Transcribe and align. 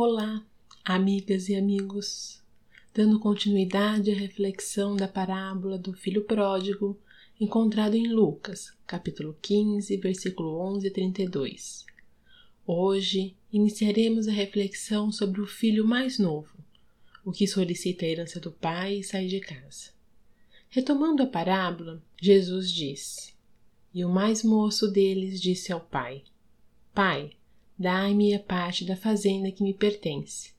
Olá, 0.00 0.46
amigas 0.84 1.48
e 1.48 1.56
amigos! 1.56 2.40
Dando 2.94 3.18
continuidade 3.18 4.12
à 4.12 4.14
reflexão 4.14 4.94
da 4.94 5.08
parábola 5.08 5.76
do 5.76 5.92
filho 5.92 6.22
pródigo, 6.22 6.96
encontrado 7.40 7.96
em 7.96 8.06
Lucas, 8.06 8.72
capítulo 8.86 9.36
15, 9.42 9.96
versículo 9.96 10.56
11 10.60 10.86
e 10.86 10.90
32. 10.92 11.84
Hoje 12.64 13.34
iniciaremos 13.52 14.28
a 14.28 14.30
reflexão 14.30 15.10
sobre 15.10 15.40
o 15.40 15.48
filho 15.48 15.84
mais 15.84 16.16
novo, 16.16 16.56
o 17.24 17.32
que 17.32 17.48
solicita 17.48 18.06
a 18.06 18.08
herança 18.08 18.38
do 18.38 18.52
pai 18.52 18.98
e 18.98 19.02
sai 19.02 19.26
de 19.26 19.40
casa. 19.40 19.90
Retomando 20.70 21.24
a 21.24 21.26
parábola, 21.26 22.00
Jesus 22.22 22.70
disse: 22.70 23.34
E 23.92 24.04
o 24.04 24.08
mais 24.08 24.44
moço 24.44 24.86
deles 24.92 25.40
disse 25.40 25.72
ao 25.72 25.80
pai: 25.80 26.22
Pai, 26.94 27.32
Dai-me 27.78 28.34
a 28.34 28.40
parte 28.40 28.84
da 28.84 28.96
fazenda 28.96 29.52
que 29.52 29.62
me 29.62 29.72
pertence. 29.72 30.52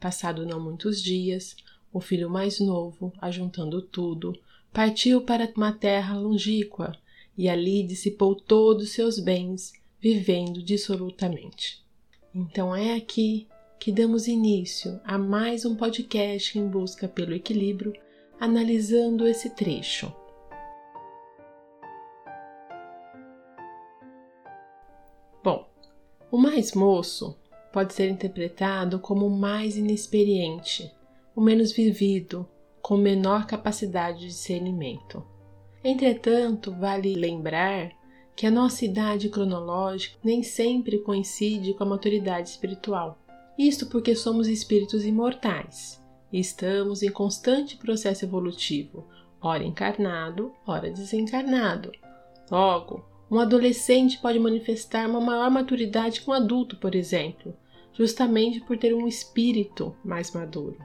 Passado 0.00 0.44
não 0.44 0.58
muitos 0.58 1.00
dias, 1.00 1.54
o 1.92 2.00
filho 2.00 2.28
mais 2.28 2.58
novo, 2.58 3.12
ajuntando 3.20 3.80
tudo, 3.80 4.36
partiu 4.72 5.22
para 5.22 5.48
uma 5.56 5.72
terra 5.72 6.18
longínqua 6.18 6.98
e 7.38 7.48
ali 7.48 7.84
dissipou 7.84 8.34
todos 8.34 8.90
seus 8.90 9.20
bens, 9.20 9.72
vivendo 10.00 10.60
dissolutamente. 10.62 11.80
Então 12.34 12.74
é 12.74 12.94
aqui 12.94 13.46
que 13.78 13.92
damos 13.92 14.26
início 14.26 15.00
a 15.04 15.16
mais 15.16 15.64
um 15.64 15.76
podcast 15.76 16.58
em 16.58 16.66
busca 16.66 17.06
pelo 17.06 17.34
equilíbrio, 17.34 17.92
analisando 18.40 19.28
esse 19.28 19.50
trecho. 19.50 20.12
O 26.34 26.36
mais 26.36 26.72
moço 26.72 27.38
pode 27.72 27.94
ser 27.94 28.10
interpretado 28.10 28.98
como 28.98 29.24
o 29.24 29.30
mais 29.30 29.76
inexperiente, 29.76 30.92
o 31.32 31.40
menos 31.40 31.70
vivido, 31.70 32.44
com 32.82 32.96
menor 32.96 33.46
capacidade 33.46 34.18
de 34.18 34.26
discernimento. 34.26 35.24
Entretanto, 35.84 36.72
vale 36.72 37.14
lembrar 37.14 37.92
que 38.34 38.48
a 38.48 38.50
nossa 38.50 38.84
idade 38.84 39.28
cronológica 39.28 40.18
nem 40.24 40.42
sempre 40.42 40.98
coincide 40.98 41.72
com 41.72 41.84
a 41.84 41.86
maturidade 41.86 42.48
espiritual. 42.48 43.16
Isto 43.56 43.86
porque 43.86 44.16
somos 44.16 44.48
espíritos 44.48 45.04
imortais 45.04 46.02
e 46.32 46.40
estamos 46.40 47.04
em 47.04 47.12
constante 47.12 47.76
processo 47.76 48.24
evolutivo, 48.24 49.06
ora 49.40 49.62
encarnado, 49.62 50.52
ora 50.66 50.90
desencarnado. 50.90 51.92
Logo, 52.50 53.04
um 53.30 53.38
adolescente 53.38 54.18
pode 54.18 54.38
manifestar 54.38 55.08
uma 55.08 55.20
maior 55.20 55.50
maturidade 55.50 56.20
que 56.20 56.30
um 56.30 56.32
adulto, 56.32 56.76
por 56.76 56.94
exemplo, 56.94 57.54
justamente 57.92 58.60
por 58.60 58.76
ter 58.76 58.94
um 58.94 59.06
espírito 59.06 59.94
mais 60.04 60.32
maduro. 60.32 60.76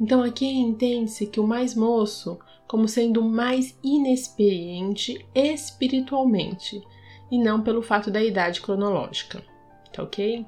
Então 0.00 0.22
aqui 0.22 0.46
entende-se 0.46 1.26
que 1.26 1.38
o 1.38 1.46
mais 1.46 1.74
moço 1.74 2.38
como 2.66 2.88
sendo 2.88 3.22
mais 3.22 3.78
inexperiente 3.84 5.24
espiritualmente 5.34 6.82
e 7.30 7.38
não 7.38 7.62
pelo 7.62 7.82
fato 7.82 8.10
da 8.10 8.22
idade 8.22 8.60
cronológica. 8.60 9.42
Tá 9.92 10.02
ok? 10.02 10.44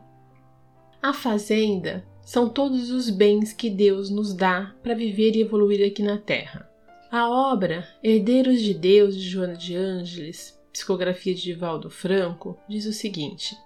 A 1.02 1.12
fazenda 1.12 2.04
são 2.22 2.48
todos 2.48 2.90
os 2.90 3.08
bens 3.08 3.52
que 3.52 3.70
Deus 3.70 4.10
nos 4.10 4.34
dá 4.34 4.74
para 4.82 4.94
viver 4.94 5.36
e 5.36 5.42
evoluir 5.42 5.86
aqui 5.86 6.02
na 6.02 6.18
Terra. 6.18 6.68
A 7.10 7.28
obra 7.28 7.86
Herdeiros 8.02 8.60
de 8.60 8.74
Deus 8.74 9.16
de 9.16 9.22
Joana 9.22 9.56
de 9.56 9.76
Ângeles 9.76 10.55
Psicografia 10.77 11.34
de 11.34 11.41
Divaldo 11.41 11.88
Franco, 11.88 12.58
diz 12.69 12.84
o 12.84 12.92
seguinte: 12.92 13.56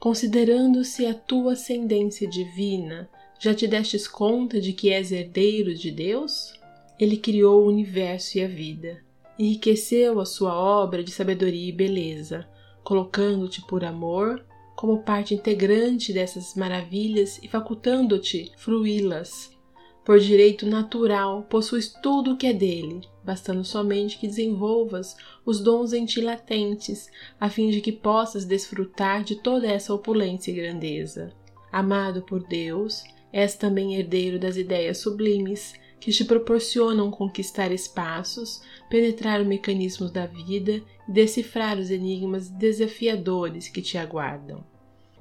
Considerando-se 0.00 1.06
a 1.06 1.14
tua 1.14 1.52
ascendência 1.52 2.28
divina, 2.28 3.08
já 3.38 3.54
te 3.54 3.68
destes 3.68 4.08
conta 4.08 4.60
de 4.60 4.72
que 4.72 4.92
és 4.92 5.12
herdeiro 5.12 5.72
de 5.72 5.92
Deus? 5.92 6.52
Ele 6.98 7.16
criou 7.16 7.62
o 7.62 7.68
universo 7.68 8.36
e 8.36 8.42
a 8.42 8.48
vida, 8.48 9.00
enriqueceu 9.38 10.18
a 10.18 10.26
sua 10.26 10.52
obra 10.52 11.04
de 11.04 11.12
sabedoria 11.12 11.68
e 11.68 11.72
beleza, 11.72 12.48
colocando-te 12.82 13.64
por 13.68 13.84
amor 13.84 14.44
como 14.74 15.04
parte 15.04 15.32
integrante 15.32 16.12
dessas 16.12 16.56
maravilhas 16.56 17.38
e 17.44 17.46
facultando-te 17.46 18.50
fruí-las 18.56 19.56
por 20.04 20.18
direito 20.18 20.66
natural, 20.66 21.46
possuis 21.48 21.92
tudo 22.02 22.32
o 22.32 22.36
que 22.36 22.46
é 22.46 22.52
dele, 22.52 23.02
bastando 23.22 23.64
somente 23.64 24.18
que 24.18 24.26
desenvolvas 24.26 25.16
os 25.44 25.60
dons 25.60 25.92
em 25.92 26.04
ti 26.04 26.20
latentes, 26.20 27.08
a 27.38 27.50
fim 27.50 27.70
de 27.70 27.80
que 27.80 27.92
possas 27.92 28.44
desfrutar 28.44 29.22
de 29.22 29.36
toda 29.36 29.66
essa 29.66 29.94
opulência 29.94 30.50
e 30.50 30.54
grandeza. 30.54 31.32
Amado 31.70 32.22
por 32.22 32.42
Deus, 32.42 33.04
és 33.32 33.54
também 33.54 33.94
herdeiro 33.94 34.38
das 34.38 34.56
ideias 34.56 34.98
sublimes 34.98 35.74
que 36.00 36.10
te 36.10 36.24
proporcionam 36.24 37.10
conquistar 37.10 37.70
espaços, 37.70 38.62
penetrar 38.88 39.40
os 39.40 39.46
mecanismos 39.46 40.10
da 40.10 40.26
vida 40.26 40.82
e 41.06 41.12
decifrar 41.12 41.78
os 41.78 41.90
enigmas 41.90 42.48
desafiadores 42.48 43.68
que 43.68 43.82
te 43.82 43.98
aguardam. 43.98 44.64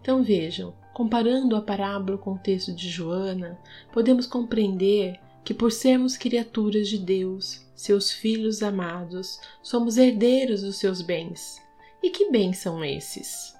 Então 0.01 0.23
vejam, 0.23 0.73
comparando 0.99 1.55
a 1.55 1.61
parábola 1.61 2.17
com 2.17 2.33
o 2.33 2.37
texto 2.37 2.73
de 2.73 2.89
Joana, 2.89 3.57
podemos 3.93 4.27
compreender 4.27 5.17
que 5.45 5.53
por 5.53 5.71
sermos 5.71 6.17
criaturas 6.17 6.89
de 6.89 6.97
Deus, 6.97 7.65
seus 7.73 8.11
filhos 8.11 8.61
amados, 8.61 9.39
somos 9.63 9.95
herdeiros 9.95 10.61
dos 10.61 10.75
seus 10.75 11.01
bens. 11.01 11.61
E 12.03 12.09
que 12.09 12.29
bens 12.29 12.57
são 12.57 12.83
esses? 12.83 13.55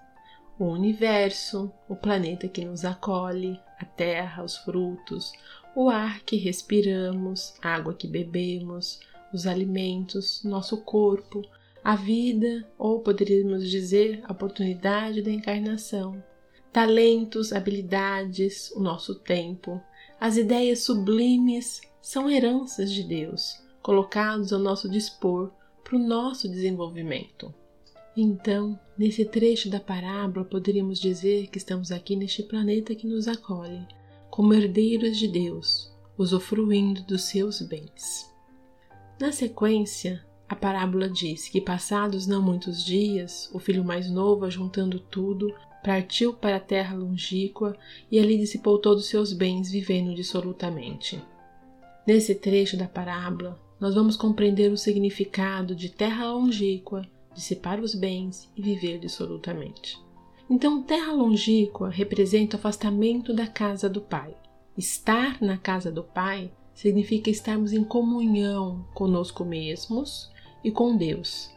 O 0.60 0.66
universo, 0.66 1.72
o 1.88 1.96
planeta 1.96 2.46
que 2.50 2.66
nos 2.66 2.84
acolhe, 2.84 3.58
a 3.80 3.86
terra, 3.86 4.44
os 4.44 4.58
frutos, 4.58 5.32
o 5.74 5.90
ar 5.90 6.20
que 6.26 6.36
respiramos, 6.36 7.54
a 7.62 7.74
água 7.74 7.94
que 7.94 8.06
bebemos, 8.06 9.00
os 9.34 9.48
alimentos, 9.48 10.44
nosso 10.44 10.76
corpo, 10.76 11.42
a 11.82 11.96
vida, 11.96 12.68
ou 12.78 13.00
poderíamos 13.00 13.70
dizer, 13.70 14.22
a 14.26 14.34
oportunidade 14.34 15.22
da 15.22 15.32
encarnação, 15.32 16.22
talentos, 16.72 17.52
habilidades, 17.52 18.72
o 18.72 18.80
nosso 18.80 19.16
tempo, 19.16 19.82
as 20.20 20.38
ideias 20.38 20.80
sublimes 20.80 21.82
são 22.02 22.30
heranças 22.30 22.92
de 22.92 23.04
Deus, 23.04 23.62
colocados 23.82 24.54
ao 24.54 24.60
nosso 24.60 24.90
dispor 24.90 25.52
para 25.84 25.96
o 25.96 26.00
nosso 26.00 26.48
desenvolvimento. 26.48 27.54
Então, 28.16 28.80
nesse 28.98 29.24
trecho 29.26 29.70
da 29.70 29.80
parábola, 29.80 30.46
poderíamos 30.46 31.00
dizer 31.00 31.48
que 31.48 31.58
estamos 31.58 31.92
aqui 31.92 32.16
neste 32.16 32.44
planeta 32.44 32.94
que 32.94 33.08
nos 33.08 33.28
acolhe, 33.28 33.88
como 34.30 34.54
herdeiros 34.54 35.18
de 35.18 35.28
Deus, 35.28 35.92
usufruindo 36.18 37.02
dos 37.04 37.24
seus 37.24 37.62
bens. 37.62 38.30
Na 39.20 39.32
sequência, 39.32 40.24
a 40.48 40.56
parábola 40.56 41.10
diz 41.10 41.48
que, 41.48 41.62
passados 41.62 42.28
não 42.28 42.42
muitos 42.42 42.84
dias, 42.84 43.50
o 43.54 43.60
filho 43.60 43.86
mais 43.86 44.10
novo, 44.10 44.46
ajuntando 44.46 45.00
tudo, 45.00 45.54
partiu 45.84 46.34
para 46.34 46.58
a 46.58 46.60
terra 46.60 46.96
longínqua 46.96 47.76
e 48.12 48.20
ali 48.20 48.38
dissipou 48.38 48.78
todos 48.78 49.04
os 49.04 49.10
seus 49.10 49.34
bens, 49.34 49.72
vivendo 49.72 50.14
dissolutamente. 50.14 51.22
Nesse 52.06 52.36
trecho 52.36 52.76
da 52.76 52.88
parábola, 52.88 53.60
nós 53.80 53.96
vamos 53.96 54.18
compreender 54.18 54.72
o 54.72 54.78
significado 54.78 55.76
de 55.76 55.90
terra 55.90 56.32
longínqua, 56.32 57.08
dissipar 57.34 57.80
os 57.80 57.96
bens 57.96 58.52
e 58.56 58.62
viver 58.62 59.00
dissolutamente. 59.00 59.98
Então, 60.50 60.82
terra 60.82 61.14
longínqua 61.14 61.90
representa 61.90 62.58
o 62.58 62.60
afastamento 62.60 63.34
da 63.34 63.46
casa 63.46 63.88
do 63.88 64.02
Pai. 64.02 64.36
Estar 64.76 65.42
na 65.42 65.58
casa 65.58 65.92
do 65.92 66.04
Pai 66.04 66.52
significa 66.74 67.30
estarmos 67.30 67.72
em 67.72 67.84
comunhão 67.84 68.86
conosco 68.94 69.46
mesmos 69.46 70.32
e 70.64 70.72
com 70.72 70.98
Deus. 70.98 71.52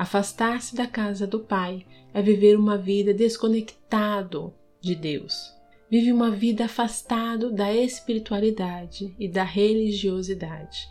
Afastar-se 0.00 0.74
da 0.74 0.86
casa 0.86 1.26
do 1.26 1.40
Pai 1.40 1.84
é 2.14 2.22
viver 2.22 2.58
uma 2.58 2.78
vida 2.78 3.12
desconectado 3.12 4.50
de 4.80 4.94
Deus. 4.94 5.54
Vive 5.90 6.10
uma 6.10 6.30
vida 6.30 6.64
afastado 6.64 7.52
da 7.52 7.70
espiritualidade 7.70 9.14
e 9.18 9.28
da 9.28 9.44
religiosidade. 9.44 10.88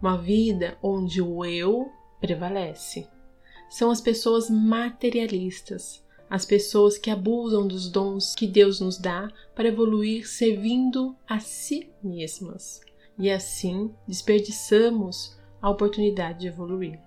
Uma 0.00 0.16
vida 0.16 0.78
onde 0.80 1.20
o 1.20 1.44
eu 1.44 1.90
prevalece. 2.20 3.08
São 3.68 3.90
as 3.90 4.00
pessoas 4.00 4.48
materialistas, 4.48 6.00
as 6.30 6.44
pessoas 6.44 6.96
que 6.96 7.10
abusam 7.10 7.66
dos 7.66 7.90
dons 7.90 8.32
que 8.32 8.46
Deus 8.46 8.78
nos 8.78 8.96
dá 8.96 9.28
para 9.56 9.66
evoluir 9.66 10.28
servindo 10.28 11.16
a 11.28 11.40
si 11.40 11.90
mesmas. 12.00 12.80
E 13.18 13.28
assim 13.28 13.92
desperdiçamos 14.06 15.36
a 15.60 15.68
oportunidade 15.68 16.42
de 16.42 16.46
evoluir. 16.46 17.00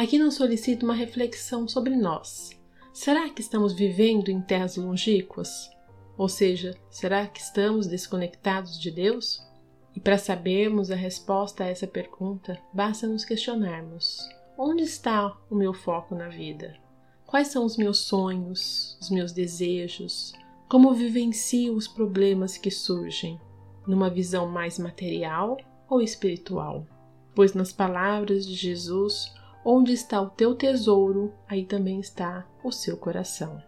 Aqui 0.00 0.18
nos 0.18 0.36
solicita 0.36 0.82
uma 0.82 0.94
reflexão 0.94 1.68
sobre 1.68 1.94
nós. 1.94 2.58
Será 2.90 3.28
que 3.28 3.42
estamos 3.42 3.74
vivendo 3.74 4.30
em 4.30 4.40
terras 4.40 4.78
longínquas? 4.78 5.70
Ou 6.16 6.26
seja, 6.26 6.74
será 6.88 7.26
que 7.26 7.38
estamos 7.38 7.86
desconectados 7.86 8.80
de 8.80 8.90
Deus? 8.90 9.46
E 9.94 10.00
para 10.00 10.16
sabermos 10.16 10.90
a 10.90 10.94
resposta 10.94 11.64
a 11.64 11.66
essa 11.66 11.86
pergunta, 11.86 12.58
basta 12.72 13.06
nos 13.06 13.26
questionarmos: 13.26 14.26
onde 14.56 14.84
está 14.84 15.36
o 15.50 15.54
meu 15.54 15.74
foco 15.74 16.14
na 16.14 16.28
vida? 16.28 16.78
Quais 17.26 17.48
são 17.48 17.66
os 17.66 17.76
meus 17.76 17.98
sonhos, 17.98 18.96
os 19.02 19.10
meus 19.10 19.32
desejos? 19.32 20.32
Como 20.66 20.94
vivencio 20.94 21.74
os 21.74 21.86
problemas 21.86 22.56
que 22.56 22.70
surgem? 22.70 23.38
Numa 23.86 24.08
visão 24.08 24.48
mais 24.48 24.78
material 24.78 25.58
ou 25.90 26.00
espiritual? 26.00 26.86
Pois 27.34 27.52
nas 27.52 27.70
palavras 27.70 28.46
de 28.46 28.54
Jesus, 28.54 29.30
onde 29.64 29.92
está 29.92 30.20
o 30.20 30.30
teu 30.30 30.54
tesouro, 30.54 31.32
aí 31.48 31.64
também 31.64 32.00
está 32.00 32.46
o 32.64 32.72
seu 32.72 32.96
coração. 32.96 33.62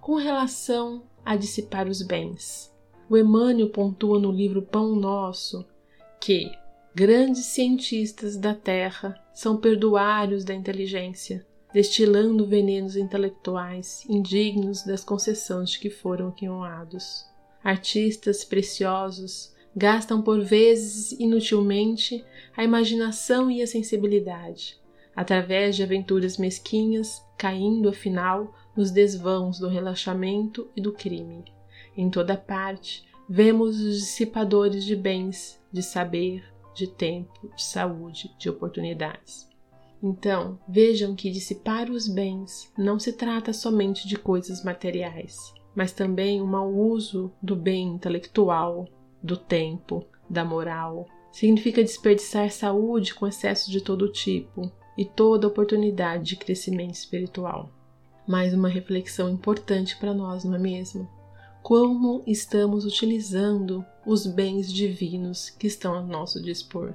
Com 0.00 0.16
relação 0.16 1.02
a 1.24 1.36
dissipar 1.36 1.86
os 1.86 2.02
bens, 2.02 2.72
o 3.08 3.16
Emmanuel 3.16 3.70
pontua 3.70 4.18
no 4.18 4.32
livro 4.32 4.62
Pão 4.62 4.96
Nosso 4.96 5.64
que 6.20 6.50
grandes 6.94 7.46
cientistas 7.46 8.36
da 8.36 8.54
Terra 8.54 9.20
são 9.34 9.56
perduários 9.56 10.44
da 10.44 10.54
inteligência, 10.54 11.44
destilando 11.72 12.46
venenos 12.46 12.96
intelectuais 12.96 14.04
indignos 14.08 14.84
das 14.84 15.02
concessões 15.02 15.70
de 15.70 15.78
que 15.78 15.90
foram 15.90 16.30
queimoados. 16.30 17.26
Artistas 17.62 18.44
preciosos 18.44 19.54
gastam 19.74 20.20
por 20.20 20.42
vezes 20.42 21.12
inutilmente 21.12 22.24
a 22.56 22.62
imaginação 22.62 23.50
e 23.50 23.62
a 23.62 23.66
sensibilidade, 23.66 24.78
através 25.14 25.76
de 25.76 25.82
aventuras 25.82 26.38
mesquinhas, 26.38 27.22
caindo 27.36 27.88
afinal 27.88 28.54
nos 28.76 28.90
desvãos 28.90 29.58
do 29.58 29.68
relaxamento 29.68 30.68
e 30.74 30.80
do 30.80 30.92
crime. 30.92 31.44
Em 31.96 32.08
toda 32.08 32.36
parte, 32.36 33.06
vemos 33.28 33.80
os 33.80 33.98
dissipadores 33.98 34.84
de 34.84 34.96
bens, 34.96 35.60
de 35.70 35.82
saber, 35.82 36.42
de 36.74 36.86
tempo, 36.86 37.50
de 37.54 37.62
saúde, 37.62 38.34
de 38.38 38.48
oportunidades. 38.48 39.48
Então, 40.02 40.58
vejam 40.68 41.14
que 41.14 41.30
dissipar 41.30 41.90
os 41.90 42.08
bens 42.08 42.72
não 42.76 42.98
se 42.98 43.12
trata 43.12 43.52
somente 43.52 44.08
de 44.08 44.16
coisas 44.16 44.64
materiais, 44.64 45.54
mas 45.74 45.92
também 45.92 46.42
um 46.42 46.46
mau 46.46 46.72
uso 46.72 47.30
do 47.40 47.54
bem 47.54 47.88
intelectual, 47.88 48.88
do 49.22 49.36
tempo, 49.36 50.04
da 50.28 50.44
moral. 50.44 51.06
Significa 51.30 51.82
desperdiçar 51.82 52.50
saúde 52.50 53.14
com 53.14 53.26
excesso 53.26 53.70
de 53.70 53.80
todo 53.80 54.10
tipo 54.10 54.72
e 54.96 55.04
toda 55.04 55.46
oportunidade 55.46 56.24
de 56.24 56.36
crescimento 56.36 56.94
espiritual. 56.94 57.70
Mais 58.26 58.54
uma 58.54 58.68
reflexão 58.68 59.28
importante 59.28 59.96
para 59.96 60.14
nós, 60.14 60.44
não 60.44 60.54
é 60.54 60.58
mesmo? 60.58 61.08
Como 61.62 62.22
estamos 62.26 62.84
utilizando 62.84 63.84
os 64.04 64.26
bens 64.26 64.72
divinos 64.72 65.50
que 65.50 65.66
estão 65.66 65.94
a 65.94 66.02
nosso 66.02 66.42
dispor? 66.42 66.94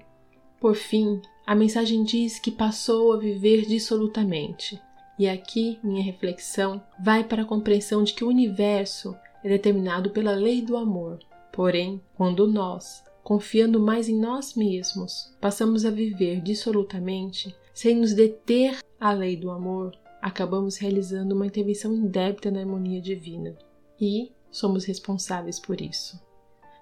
Por 0.59 0.75
fim, 0.75 1.21
a 1.45 1.55
mensagem 1.55 2.03
diz 2.03 2.39
que 2.39 2.51
passou 2.51 3.13
a 3.13 3.17
viver 3.17 3.65
dissolutamente. 3.65 4.81
E 5.17 5.27
aqui 5.27 5.79
minha 5.83 6.03
reflexão 6.03 6.81
vai 6.99 7.23
para 7.23 7.43
a 7.43 7.45
compreensão 7.45 8.03
de 8.03 8.13
que 8.13 8.23
o 8.23 8.27
universo 8.27 9.15
é 9.43 9.49
determinado 9.49 10.09
pela 10.09 10.33
lei 10.33 10.61
do 10.61 10.75
amor. 10.75 11.19
Porém, 11.51 12.01
quando 12.15 12.45
nós, 12.45 13.03
confiando 13.23 13.79
mais 13.79 14.09
em 14.09 14.19
nós 14.19 14.55
mesmos, 14.55 15.33
passamos 15.39 15.85
a 15.85 15.89
viver 15.89 16.41
dissolutamente, 16.41 17.55
sem 17.77 17.95
nos 17.95 18.13
deter 18.13 18.79
à 18.99 19.11
lei 19.11 19.37
do 19.37 19.51
amor, 19.51 19.95
acabamos 20.21 20.77
realizando 20.77 21.35
uma 21.35 21.45
intervenção 21.45 21.93
indébita 21.93 22.49
na 22.49 22.59
harmonia 22.59 22.99
divina. 22.99 23.55
E 24.01 24.31
somos 24.49 24.85
responsáveis 24.85 25.59
por 25.59 25.79
isso. 25.79 26.19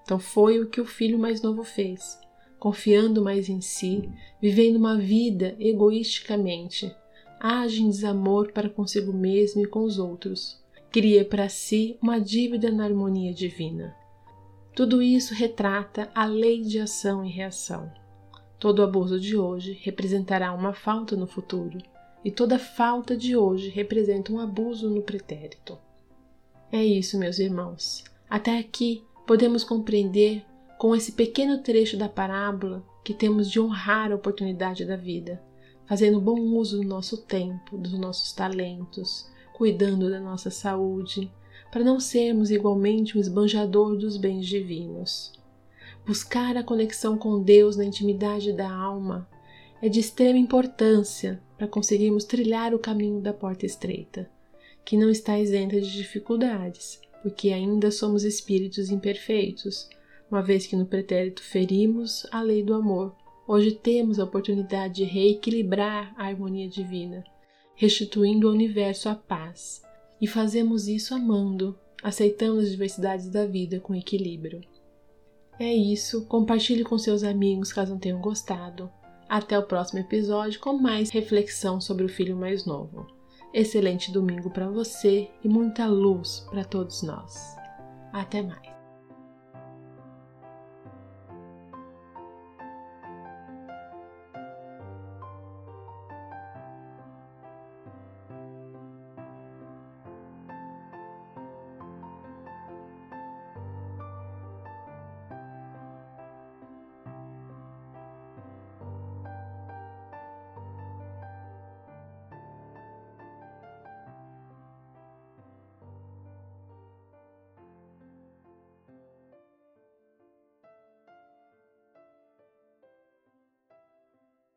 Então 0.02 0.18
foi 0.18 0.60
o 0.60 0.68
que 0.68 0.80
o 0.80 0.86
filho 0.86 1.18
mais 1.18 1.42
novo 1.42 1.62
fez 1.62 2.18
confiando 2.58 3.22
mais 3.22 3.48
em 3.48 3.60
si, 3.60 4.08
vivendo 4.40 4.76
uma 4.76 4.96
vida 4.96 5.54
egoisticamente, 5.58 6.90
age 7.38 7.82
em 7.82 7.90
desamor 7.90 8.52
para 8.52 8.68
consigo 8.68 9.12
mesmo 9.12 9.62
e 9.62 9.66
com 9.66 9.84
os 9.84 9.98
outros, 9.98 10.58
cria 10.90 11.24
para 11.24 11.48
si 11.48 11.98
uma 12.00 12.18
dívida 12.18 12.70
na 12.70 12.84
harmonia 12.84 13.32
divina. 13.32 13.94
Tudo 14.74 15.02
isso 15.02 15.34
retrata 15.34 16.10
a 16.14 16.24
lei 16.24 16.62
de 16.62 16.78
ação 16.78 17.24
e 17.24 17.30
reação. 17.30 17.90
Todo 18.58 18.82
abuso 18.82 19.20
de 19.20 19.36
hoje 19.36 19.78
representará 19.82 20.52
uma 20.52 20.72
falta 20.72 21.14
no 21.14 21.26
futuro, 21.26 21.78
e 22.24 22.30
toda 22.30 22.58
falta 22.58 23.16
de 23.16 23.36
hoje 23.36 23.68
representa 23.68 24.32
um 24.32 24.40
abuso 24.40 24.88
no 24.88 25.02
pretérito. 25.02 25.78
É 26.72 26.84
isso, 26.84 27.18
meus 27.18 27.38
irmãos. 27.38 28.02
Até 28.28 28.58
aqui 28.58 29.04
podemos 29.26 29.62
compreender 29.62 30.44
com 30.78 30.94
esse 30.94 31.12
pequeno 31.12 31.58
trecho 31.58 31.96
da 31.96 32.08
parábola 32.08 32.82
que 33.04 33.14
temos 33.14 33.50
de 33.50 33.60
honrar 33.60 34.10
a 34.10 34.16
oportunidade 34.16 34.84
da 34.84 34.96
vida, 34.96 35.40
fazendo 35.86 36.20
bom 36.20 36.40
uso 36.40 36.78
do 36.78 36.88
nosso 36.88 37.18
tempo, 37.18 37.76
dos 37.78 37.92
nossos 37.92 38.32
talentos, 38.32 39.30
cuidando 39.52 40.10
da 40.10 40.18
nossa 40.18 40.50
saúde, 40.50 41.30
para 41.70 41.84
não 41.84 42.00
sermos 42.00 42.50
igualmente 42.50 43.16
um 43.16 43.20
esbanjador 43.20 43.96
dos 43.96 44.16
bens 44.16 44.46
divinos. 44.46 45.32
Buscar 46.06 46.56
a 46.56 46.62
conexão 46.62 47.18
com 47.18 47.42
Deus 47.42 47.76
na 47.76 47.84
intimidade 47.84 48.52
da 48.52 48.70
alma 48.70 49.28
é 49.82 49.88
de 49.88 49.98
extrema 49.98 50.38
importância 50.38 51.42
para 51.58 51.66
conseguirmos 51.66 52.24
trilhar 52.24 52.72
o 52.72 52.78
caminho 52.78 53.20
da 53.20 53.32
porta 53.32 53.66
estreita, 53.66 54.30
que 54.84 54.96
não 54.96 55.10
está 55.10 55.36
isenta 55.36 55.80
de 55.80 55.92
dificuldades, 55.92 57.00
porque 57.22 57.50
ainda 57.50 57.90
somos 57.90 58.22
espíritos 58.22 58.88
imperfeitos 58.88 59.88
uma 60.30 60.40
vez 60.40 60.64
que 60.64 60.76
no 60.76 60.86
pretérito 60.86 61.42
ferimos 61.42 62.24
a 62.30 62.40
lei 62.40 62.62
do 62.62 62.74
amor. 62.74 63.12
Hoje 63.48 63.72
temos 63.72 64.20
a 64.20 64.24
oportunidade 64.24 64.94
de 64.94 65.04
reequilibrar 65.04 66.14
a 66.16 66.26
harmonia 66.26 66.68
divina, 66.68 67.24
restituindo 67.74 68.46
ao 68.46 68.54
universo 68.54 69.08
a 69.08 69.16
paz. 69.16 69.82
E 70.20 70.28
fazemos 70.28 70.86
isso 70.86 71.12
amando, 71.16 71.76
aceitando 72.00 72.60
as 72.60 72.70
diversidades 72.70 73.28
da 73.28 73.44
vida 73.44 73.80
com 73.80 73.92
equilíbrio. 73.92 74.60
É 75.58 75.72
isso, 75.72 76.26
compartilhe 76.26 76.84
com 76.84 76.98
seus 76.98 77.22
amigos 77.22 77.72
caso 77.72 77.92
não 77.92 77.98
tenham 77.98 78.20
gostado. 78.20 78.90
Até 79.28 79.58
o 79.58 79.62
próximo 79.62 79.98
episódio 79.98 80.60
com 80.60 80.74
mais 80.74 81.10
reflexão 81.10 81.80
sobre 81.80 82.04
o 82.04 82.08
filho 82.08 82.36
mais 82.36 82.64
novo. 82.64 83.06
Excelente 83.52 84.12
domingo 84.12 84.50
para 84.50 84.68
você 84.68 85.30
e 85.42 85.48
muita 85.48 85.86
luz 85.86 86.46
para 86.50 86.64
todos 86.64 87.02
nós. 87.02 87.56
Até 88.12 88.42
mais. 88.42 88.75